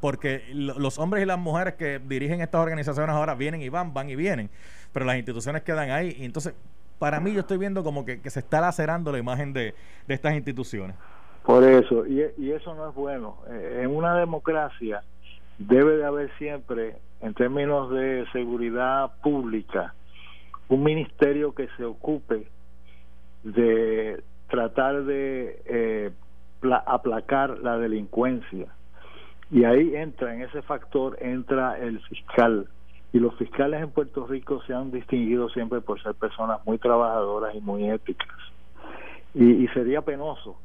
[0.00, 4.08] porque los hombres y las mujeres que dirigen estas organizaciones ahora vienen y van, van
[4.08, 4.48] y vienen,
[4.92, 6.14] pero las instituciones quedan ahí.
[6.20, 6.54] Y entonces,
[7.00, 9.74] para mí, yo estoy viendo como que, se está lacerando la imagen de,
[10.06, 10.94] estas instituciones.
[11.42, 13.38] Por eso, y, y eso no es bueno.
[13.50, 15.02] Eh, en una democracia
[15.58, 19.94] debe de haber siempre, en términos de seguridad pública,
[20.68, 22.46] un ministerio que se ocupe
[23.42, 26.10] de tratar de eh,
[26.86, 28.68] aplacar la delincuencia.
[29.50, 32.68] Y ahí entra, en ese factor entra el fiscal.
[33.12, 37.54] Y los fiscales en Puerto Rico se han distinguido siempre por ser personas muy trabajadoras
[37.54, 38.28] y muy éticas.
[39.34, 40.58] Y, y sería penoso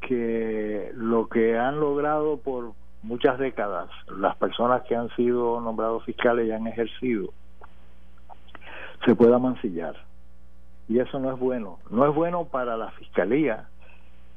[0.00, 2.72] que lo que han logrado por
[3.02, 7.32] muchas décadas las personas que han sido nombrados fiscales y han ejercido
[9.04, 10.07] se pueda mancillar
[10.88, 11.78] y eso no es bueno.
[11.90, 13.68] No es bueno para la fiscalía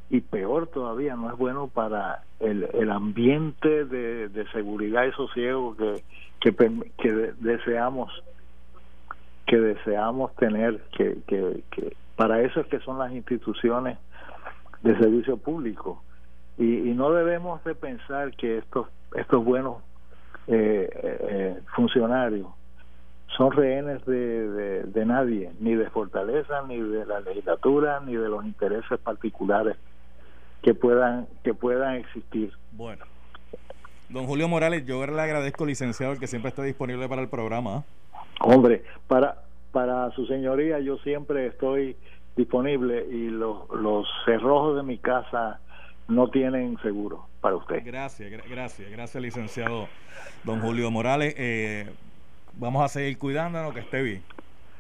[0.10, 6.04] y peor todavía, no es bueno para el, el ambiente de, seguridad y sosiego que,
[6.42, 8.12] que, deseamos
[9.48, 13.98] que deseamos tener que, que, que para eso es que son las instituciones
[14.82, 16.04] de servicio público
[16.58, 19.78] y, y no debemos de pensar que estos estos buenos
[20.48, 22.48] eh, eh, funcionarios
[23.38, 28.46] son rehenes de, de, nadie, ni de Fortaleza, ni de la legislatura, ni de los
[28.46, 29.78] intereses particulares
[30.62, 32.52] que puedan que puedan existir.
[32.72, 33.06] Bueno,
[34.10, 37.84] don Julio Morales, yo le agradezco, licenciado, que siempre está disponible para el programa.
[38.42, 41.96] Hombre, para para su señoría yo siempre estoy
[42.36, 45.60] disponible y los, los cerrojos de mi casa
[46.08, 47.82] no tienen seguro para usted.
[47.86, 49.88] Gracias, gracias, gracias, licenciado
[50.44, 51.34] don Julio Morales.
[51.38, 51.90] Eh,
[52.54, 54.24] vamos a seguir cuidándonos, que esté bien.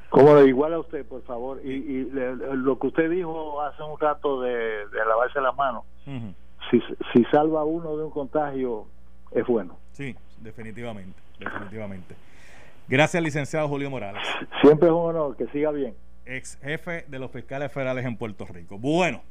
[0.09, 1.61] Como igual a usted, por favor.
[1.63, 2.09] Y, y
[2.53, 5.83] lo que usted dijo hace un rato de, de lavarse las manos,
[6.69, 6.81] si,
[7.13, 8.87] si salva uno de un contagio,
[9.31, 9.77] es bueno.
[9.93, 12.15] Sí, definitivamente, definitivamente.
[12.87, 14.21] Gracias, licenciado Julio Morales.
[14.61, 15.95] Siempre es un honor, que siga bien.
[16.25, 18.77] Ex jefe de los fiscales federales en Puerto Rico.
[18.77, 19.21] Bueno,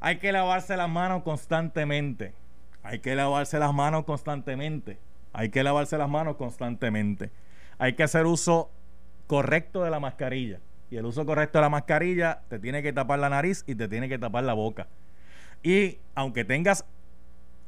[0.00, 2.32] hay que lavarse las manos constantemente.
[2.84, 4.98] Hay que lavarse las manos constantemente.
[5.34, 7.30] Hay que lavarse las manos constantemente.
[7.78, 8.70] Hay que hacer uso
[9.26, 10.60] correcto de la mascarilla.
[10.90, 13.88] Y el uso correcto de la mascarilla te tiene que tapar la nariz y te
[13.88, 14.86] tiene que tapar la boca.
[15.62, 16.84] Y aunque tengas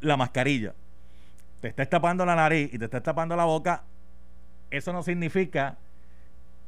[0.00, 0.74] la mascarilla,
[1.60, 3.82] te estés tapando la nariz y te estés tapando la boca,
[4.70, 5.76] eso no significa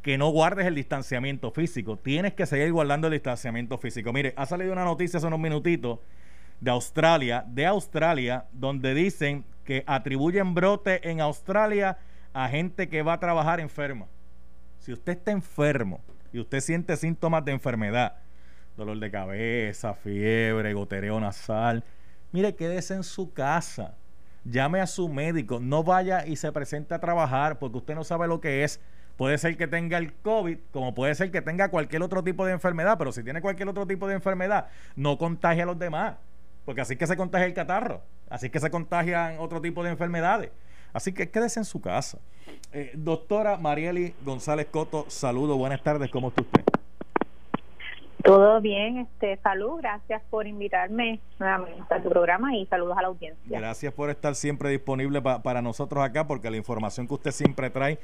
[0.03, 1.97] que no guardes el distanciamiento físico.
[1.97, 4.13] Tienes que seguir guardando el distanciamiento físico.
[4.13, 6.01] Mire, ha salido una noticia hace unos minutitos
[6.61, 11.99] de Australia, de Australia, donde dicen que atribuyen brote en Australia
[12.33, 14.07] a gente que va a trabajar enferma.
[14.79, 16.01] Si usted está enfermo
[16.33, 18.15] y usted siente síntomas de enfermedad,
[18.79, 21.85] dolor de cabeza, fiebre, gotereo nasal,
[22.33, 23.95] mire, quédese en su casa.
[24.43, 28.27] Llame a su médico, no vaya y se presente a trabajar porque usted no sabe
[28.27, 28.81] lo que es.
[29.19, 32.53] Puede ser que tenga el COVID, como puede ser que tenga cualquier otro tipo de
[32.53, 36.15] enfermedad, pero si tiene cualquier otro tipo de enfermedad, no contagie a los demás
[36.69, 40.51] porque así que se contagia el catarro, así que se contagian otro tipo de enfermedades.
[40.93, 42.19] Así que quédese en su casa.
[42.73, 46.65] Eh, doctora Marieli González Coto, saludo, buenas tardes, ¿cómo está usted?
[48.23, 53.09] Todo bien, este, salud, gracias por invitarme nuevamente a tu programa y saludos a la
[53.09, 53.59] audiencia.
[53.59, 57.99] Gracias por estar siempre disponible para nosotros acá, porque la información que usted siempre trae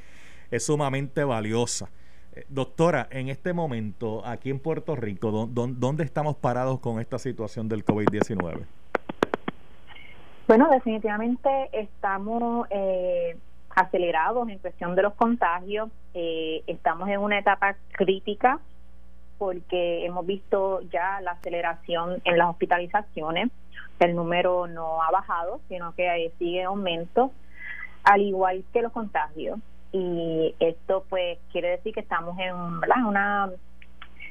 [0.51, 1.91] es sumamente valiosa.
[2.33, 7.69] Eh, doctora, en este momento, aquí en Puerto Rico, ¿dónde estamos parados con esta situación
[7.69, 8.65] del COVID-19?
[10.47, 13.35] Bueno, definitivamente estamos eh,
[13.71, 15.89] acelerados en cuestión de los contagios.
[16.13, 18.61] Eh, estamos en una etapa crítica
[19.39, 23.51] porque hemos visto ya la aceleración en las hospitalizaciones.
[23.99, 27.33] El número no ha bajado, sino que sigue en aumento,
[28.03, 29.59] al igual que los contagios
[29.93, 33.51] y esto pues quiere decir que estamos en, una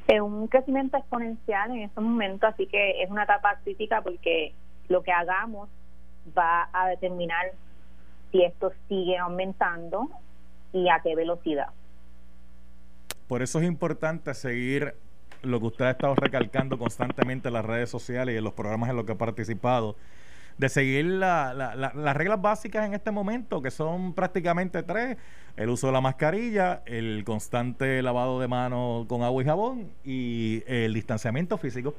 [0.07, 4.53] en un crecimiento exponencial en estos momentos, así que es una etapa crítica porque
[4.89, 5.69] lo que hagamos
[6.37, 7.51] va a determinar
[8.31, 10.09] si esto sigue aumentando
[10.71, 11.67] y a qué velocidad.
[13.27, 14.95] Por eso es importante seguir
[15.41, 18.89] lo que usted ha estado recalcando constantemente en las redes sociales y en los programas
[18.89, 19.95] en los que ha participado,
[20.57, 25.17] de seguir las reglas básicas en este momento, que son prácticamente tres.
[25.57, 30.63] El uso de la mascarilla, el constante lavado de manos con agua y jabón y
[30.67, 31.95] el distanciamiento físico.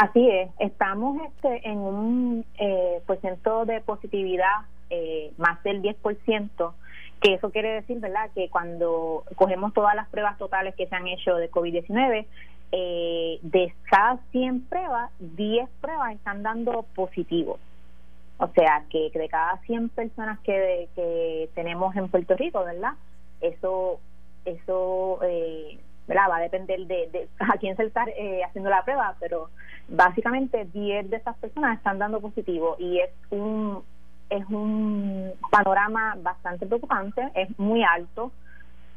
[0.00, 6.72] Así es, estamos este, en un eh, porcentaje de positividad eh, más del 10%,
[7.20, 11.06] que eso quiere decir, ¿verdad?, que cuando cogemos todas las pruebas totales que se han
[11.06, 12.24] hecho de COVID-19,
[12.72, 17.58] eh, de cada 100 pruebas, 10 pruebas están dando positivo.
[18.38, 22.94] O sea, que de cada 100 personas que, que tenemos en Puerto Rico, ¿verdad?
[23.42, 24.00] Eso,
[24.46, 29.50] eso eh, va a depender de, a quién se está eh, haciendo la prueba, pero
[29.88, 33.82] básicamente 10 de esas personas están dando positivo y es un
[34.28, 38.30] es un panorama bastante preocupante, es muy alto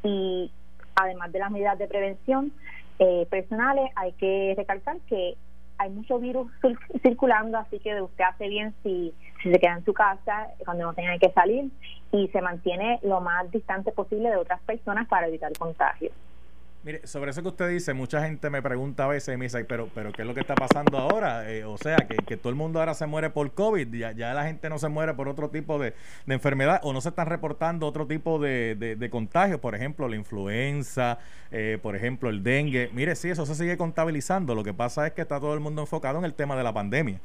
[0.04, 0.50] y
[0.94, 2.52] además de las medidas de prevención,
[3.00, 5.36] eh, personales, hay que recalcar que
[5.78, 6.50] hay mucho virus
[7.02, 9.12] circulando, así que usted hace bien si,
[9.42, 11.70] se queda en su casa cuando no tenga que salir
[12.12, 16.10] y se mantiene lo más distante posible de otras personas para evitar el contagio.
[16.84, 20.12] Mire, sobre eso que usted dice, mucha gente me pregunta a veces, me pero, pero
[20.12, 21.50] ¿qué es lo que está pasando ahora?
[21.50, 24.34] Eh, o sea, que, que, todo el mundo ahora se muere por COVID, ya, ya
[24.34, 25.94] la gente no se muere por otro tipo de,
[26.26, 30.16] de enfermedad, o no se están reportando otro tipo de, de, contagios, por ejemplo, la
[30.16, 31.18] influenza,
[31.50, 32.90] eh, por ejemplo, el dengue.
[32.92, 35.80] Mire, sí, eso se sigue contabilizando, lo que pasa es que está todo el mundo
[35.80, 37.18] enfocado en el tema de la pandemia.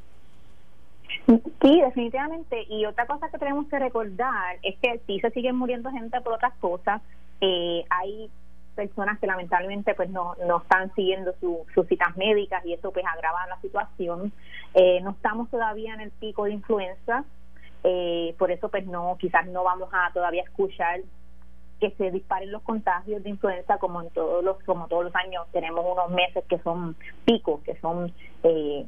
[1.61, 2.63] Sí, definitivamente.
[2.69, 6.35] Y otra cosa que tenemos que recordar es que sí se siguen muriendo gente por
[6.35, 7.01] otras cosas.
[7.41, 8.29] Eh, hay
[8.79, 13.45] personas que lamentablemente pues no, no están siguiendo sus citas médicas y eso pues agrava
[13.47, 14.31] la situación.
[14.73, 17.25] Eh, no estamos todavía en el pico de influenza,
[17.83, 21.01] eh, por eso pues no, quizás no vamos a todavía escuchar
[21.81, 25.45] que se disparen los contagios de influenza como en todos los como todos los años
[25.51, 28.13] tenemos unos meses que son picos que son
[28.43, 28.85] eh,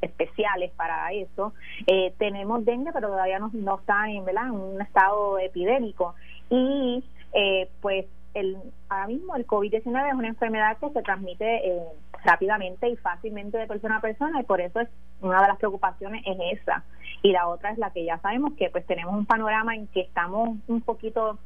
[0.00, 1.52] especiales para eso
[1.86, 4.48] eh, tenemos dengue pero todavía no, no está en, ¿verdad?
[4.48, 6.16] en un estado epidémico
[6.50, 11.82] y eh, pues el, ahora mismo el COVID-19 es una enfermedad que se transmite eh,
[12.24, 14.88] rápidamente y fácilmente de persona a persona y por eso es
[15.20, 16.84] una de las preocupaciones es esa.
[17.22, 20.00] Y la otra es la que ya sabemos que pues tenemos un panorama en que
[20.00, 21.38] estamos un poquito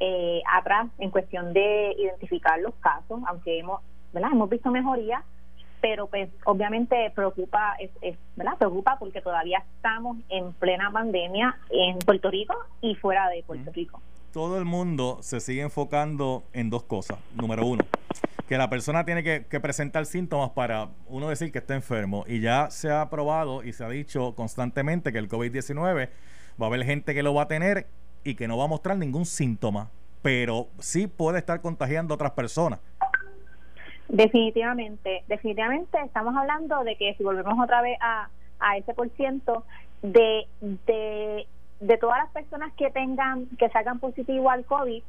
[0.00, 3.80] eh, atrás en cuestión de identificar los casos, aunque hemos,
[4.12, 4.30] ¿verdad?
[4.32, 5.22] hemos visto mejoría,
[5.80, 8.56] pero pues obviamente preocupa es, es, ¿verdad?
[8.56, 14.00] preocupa porque todavía estamos en plena pandemia en Puerto Rico y fuera de Puerto Rico
[14.36, 17.16] todo el mundo se sigue enfocando en dos cosas.
[17.34, 17.86] Número uno,
[18.46, 22.22] que la persona tiene que, presentar síntomas para uno decir que está enfermo.
[22.28, 26.10] Y ya se ha probado y se ha dicho constantemente que el COVID-19
[26.60, 27.86] va a haber gente que lo va a tener
[28.24, 29.88] y que no va a mostrar ningún síntoma,
[30.20, 32.78] pero sí puede estar contagiando a otras personas.
[34.06, 38.28] Definitivamente, definitivamente estamos hablando de que si volvemos otra vez a,
[38.60, 39.64] a ese por ciento
[40.02, 41.46] de, de
[41.80, 45.02] de todas las personas que tengan, que salgan positivo al COVID,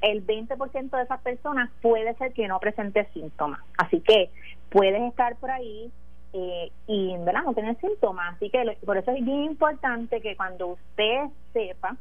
[0.00, 3.60] el 20% de esas personas puede ser que no presente síntomas.
[3.78, 4.30] Así que
[4.70, 5.90] puedes estar por ahí
[6.32, 8.34] eh, y no tener síntomas.
[8.36, 11.96] Así que por eso es bien importante que cuando usted sepa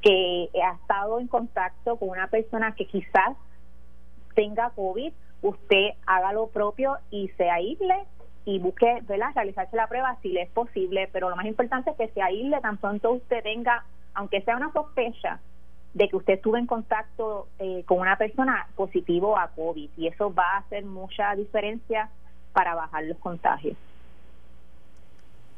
[0.00, 3.36] que ha estado en contacto con una persona que quizás
[4.34, 8.06] tenga COVID, usted haga lo propio y se aísle
[8.48, 9.32] y busque ¿verdad?
[9.34, 12.58] realizarse la prueba si le es posible, pero lo más importante es que se aísle
[12.62, 13.84] tan pronto usted tenga,
[14.14, 15.38] aunque sea una sospecha,
[15.92, 20.32] de que usted estuvo en contacto eh, con una persona positivo a COVID y eso
[20.32, 22.08] va a hacer mucha diferencia
[22.54, 23.76] para bajar los contagios.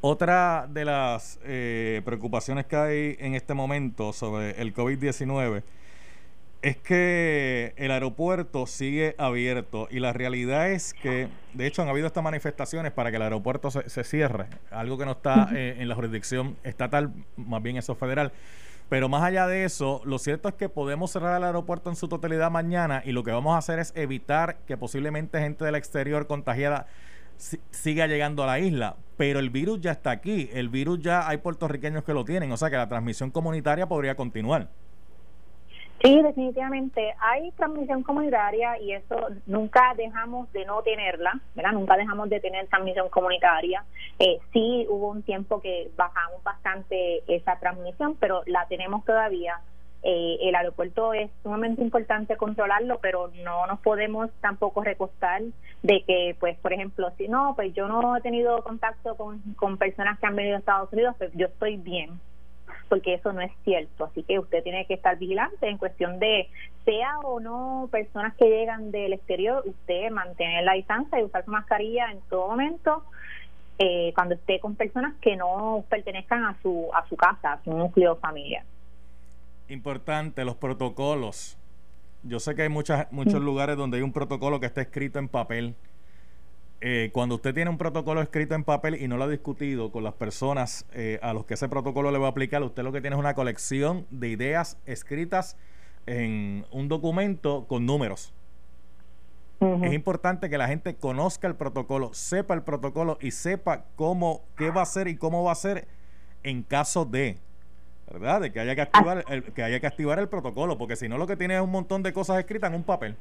[0.01, 5.63] Otra de las eh, preocupaciones que hay en este momento sobre el COVID-19
[6.63, 12.07] es que el aeropuerto sigue abierto y la realidad es que, de hecho, han habido
[12.07, 15.95] estas manifestaciones para que el aeropuerto se, cierre, algo que no está eh, en la
[15.95, 18.33] jurisdicción estatal, más bien eso federal.
[18.91, 22.09] Pero más allá de eso, lo cierto es que podemos cerrar el aeropuerto en su
[22.09, 26.27] totalidad mañana y lo que vamos a hacer es evitar que posiblemente gente del exterior
[26.27, 26.89] contagiada
[27.71, 28.97] siga llegando a la isla.
[29.17, 32.57] Pero el virus ya está aquí, el virus ya hay puertorriqueños que lo tienen, o
[32.57, 34.69] sea que la transmisión comunitaria podría continuar.
[36.03, 41.73] Sí, definitivamente hay transmisión comunitaria y eso nunca dejamos de no tenerla, ¿verdad?
[41.73, 43.85] Nunca dejamos de tener transmisión comunitaria.
[44.19, 49.61] Eh, sí hubo un tiempo que bajamos bastante esa transmisión, pero la tenemos todavía.
[50.03, 55.43] Eh, el aeropuerto es sumamente importante controlarlo, pero no nos podemos tampoco recostar
[55.83, 59.77] de que, pues, por ejemplo, si no, pues yo no he tenido contacto con, con
[59.77, 62.19] personas que han venido a Estados Unidos, pues yo estoy bien
[62.91, 64.05] porque eso no es cierto.
[64.05, 66.49] Así que usted tiene que estar vigilante en cuestión de,
[66.85, 71.53] sea o no personas que llegan del exterior, usted mantener la distancia y usar su
[71.53, 73.05] mascarilla en todo momento.
[73.79, 77.73] Eh, cuando esté con personas que no pertenezcan a su a su casa, a su
[77.73, 78.65] núcleo familiar.
[79.69, 81.57] Importante los protocolos.
[82.23, 85.29] Yo sé que hay muchas muchos lugares donde hay un protocolo que está escrito en
[85.29, 85.77] papel
[86.83, 90.03] eh, cuando usted tiene un protocolo escrito en papel y no lo ha discutido con
[90.03, 93.03] las personas eh, a los que ese protocolo le va a aplicar, usted lo que
[93.03, 95.57] tiene es una colección de ideas escritas
[96.07, 98.33] en un documento con números.
[99.83, 104.71] Es importante que la gente conozca el protocolo, sepa el protocolo y sepa cómo, qué
[104.71, 105.87] va a hacer y cómo va a ser
[106.43, 107.37] en caso de,
[108.11, 108.41] ¿verdad?
[108.41, 111.19] De que haya que activar el, que haya que activar el protocolo, porque si no
[111.19, 113.17] lo que tiene es un montón de cosas escritas en un papel.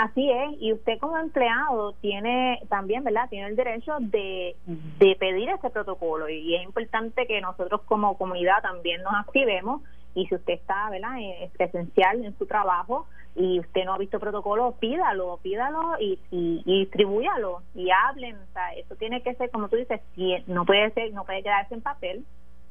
[0.00, 3.28] Así es, y usted como empleado tiene también, ¿verdad?
[3.28, 8.62] Tiene el derecho de, de pedir ese protocolo y es importante que nosotros como comunidad
[8.62, 9.82] también nos activemos
[10.14, 11.16] y si usted está, ¿verdad?
[11.40, 16.62] Es presencial en su trabajo y usted no ha visto protocolo, pídalo, pídalo y, y,
[16.64, 20.00] y distribúyalo y hablen, o sea, eso tiene que ser, como tú dices,
[20.46, 22.24] no puede ser, no puede quedarse en papel,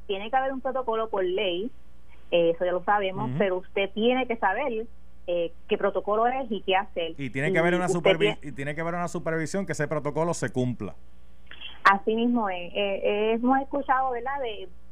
[0.06, 1.70] tiene que haber un protocolo por ley,
[2.30, 4.86] eso ya lo sabemos, pero usted tiene que saber
[5.30, 7.12] eh, qué protocolo es y qué hacer.
[7.18, 7.86] Y tiene que haber una
[8.42, 10.94] y tiene que haber una supervisión que ese protocolo se cumpla.
[11.84, 12.72] Así mismo es.
[12.74, 14.40] Eh, hemos escuchado, ¿verdad?,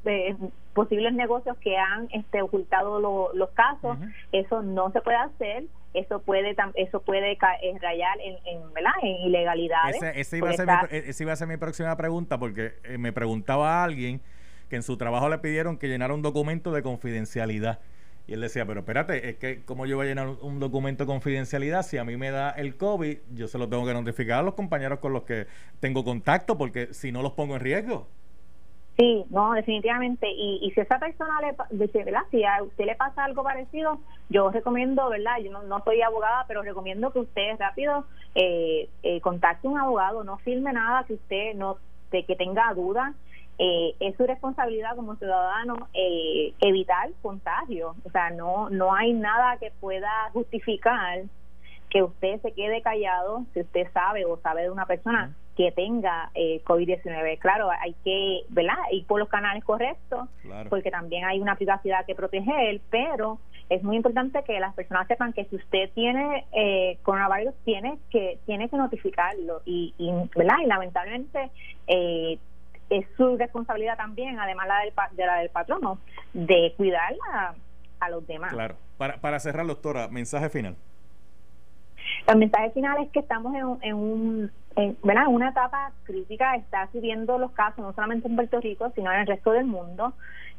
[0.04, 0.36] de,
[0.74, 3.00] posibles negocios que han este, ocultado
[3.32, 3.96] los casos.
[4.30, 5.64] Eso no se puede hacer.
[5.94, 7.38] Eso puede eso puede eh,
[7.80, 8.92] rayar en, en, ¿verdad?
[9.02, 10.02] en ilegalidades.
[10.14, 13.82] Ese, iba a ser mi, esa iba a ser mi próxima pregunta porque me preguntaba
[13.82, 14.20] alguien
[14.68, 17.80] que en su trabajo le pidieron que llenara un documento de confidencialidad.
[18.28, 21.08] Y él decía, pero espérate, es que como yo voy a llenar un documento de
[21.08, 24.42] confidencialidad, si a mí me da el COVID, yo se lo tengo que notificar a
[24.42, 25.46] los compañeros con los que
[25.78, 28.08] tengo contacto, porque si no los pongo en riesgo.
[28.96, 30.26] Sí, no, definitivamente.
[30.28, 31.54] Y, y si esa persona le
[31.84, 32.22] dice, ¿verdad?
[32.30, 34.00] Si a usted le pasa algo parecido,
[34.30, 35.36] yo recomiendo, ¿verdad?
[35.44, 39.78] Yo no, no soy abogada, pero recomiendo que usted rápido eh, eh, contacte a un
[39.78, 41.76] abogado, no firme nada que usted no,
[42.10, 43.14] de que tenga dudas
[43.58, 47.94] eh, es su responsabilidad como ciudadano eh, evitar contagio.
[48.04, 51.22] O sea, no, no hay nada que pueda justificar
[51.88, 56.30] que usted se quede callado si usted sabe o sabe de una persona que tenga
[56.34, 57.38] eh, COVID-19.
[57.38, 58.76] Claro, hay que ¿verdad?
[58.92, 60.28] ir por los canales correctos,
[60.68, 63.38] porque también hay una privacidad que proteger, pero
[63.70, 68.38] es muy importante que las personas sepan que si usted tiene eh, coronavirus, tiene que
[68.46, 70.56] tiene que notificarlo y, y ¿verdad?
[70.62, 71.50] Y lamentablemente
[71.86, 72.38] eh,
[72.90, 75.98] es su responsabilidad también, además la del, de la del patrono,
[76.32, 78.52] de cuidar a, los demás.
[78.52, 78.76] Claro.
[78.98, 80.76] Para, para cerrar, doctora, mensaje final.
[82.28, 84.96] El mensaje final es que estamos en, en un en,
[85.28, 89.26] una etapa crítica, está subiendo los casos no solamente en Puerto Rico, sino en el
[89.26, 90.12] resto del mundo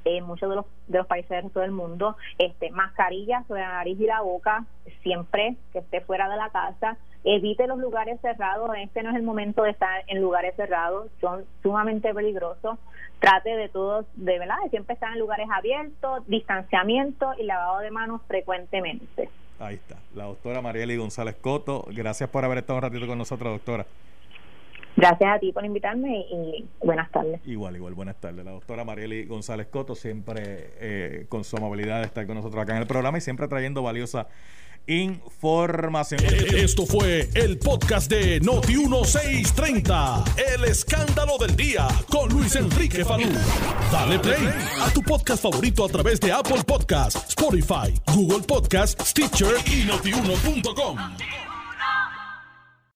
[0.06, 3.70] en muchos de los, de los países de todo el mundo, este, mascarillas sobre la
[3.70, 4.66] nariz y la boca,
[5.04, 9.24] siempre que esté fuera de la casa, evite los lugares cerrados, este no es el
[9.24, 12.78] momento de estar en lugares cerrados, son sumamente peligrosos,
[13.20, 17.92] trate de todos, de verdad, de siempre estar en lugares abiertos, distanciamiento y lavado de
[17.92, 19.30] manos frecuentemente.
[19.60, 23.52] Ahí está, la doctora Marieli González Coto, gracias por haber estado un ratito con nosotros,
[23.52, 23.86] doctora.
[24.98, 27.40] Gracias a ti por invitarme y buenas tardes.
[27.46, 28.44] Igual, igual, buenas tardes.
[28.44, 32.74] La doctora Marieli González Coto, siempre eh, con su amabilidad de estar con nosotros acá
[32.74, 34.28] en el programa y siempre trayendo valiosa
[34.88, 36.22] información.
[36.24, 40.24] Eh, esto fue el podcast de Noti1630,
[40.56, 43.30] el escándalo del día con Luis Enrique Falú.
[43.92, 44.50] Dale play
[44.82, 50.98] a tu podcast favorito a través de Apple Podcasts, Spotify, Google Podcasts, Stitcher y notiuno.com.